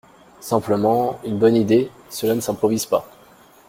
Simplement, 0.39 1.19
une 1.23 1.37
bonne 1.37 1.55
idée, 1.55 1.91
cela 2.09 2.33
ne 2.33 2.39
s’improvise 2.41 2.87
pas. 2.87 3.07